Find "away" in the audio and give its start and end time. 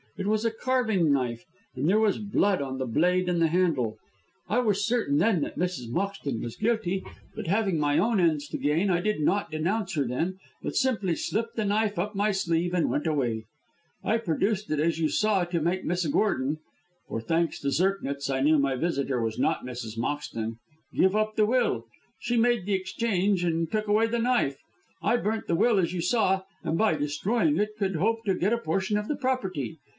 13.07-13.45, 23.87-24.07